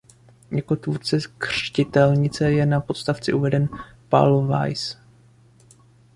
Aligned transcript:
Jako 0.51 0.75
tvůrce 0.75 1.17
křtitelnice 1.37 2.51
je 2.51 2.65
na 2.65 2.79
podstavci 2.81 3.33
uveden 3.33 3.69
"Paul 4.09 4.45
Weisse". 4.47 4.97